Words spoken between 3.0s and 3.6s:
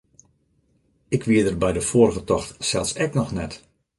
ek noch net.